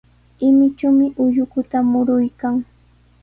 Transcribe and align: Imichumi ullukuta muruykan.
Imichumi 0.47 1.05
ullukuta 1.23 1.77
muruykan. 1.91 2.55